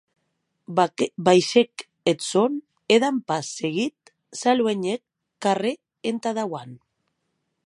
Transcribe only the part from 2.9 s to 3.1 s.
e,